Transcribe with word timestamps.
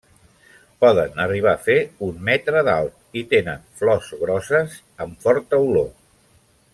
Poden 0.83 1.19
arribar 1.25 1.51
a 1.57 1.61
fer 1.67 1.75
un 2.07 2.15
metre 2.31 2.63
d'alt 2.69 3.21
i 3.21 3.25
tenen 3.35 3.61
flors 3.83 4.09
grosses 4.23 4.79
amb 5.07 5.23
forta 5.27 5.61
olor. 5.71 5.89